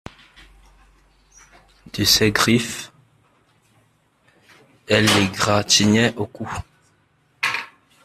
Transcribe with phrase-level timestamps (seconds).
[1.93, 2.91] De ses griffes
[4.87, 6.49] elle l'égratignait au cou.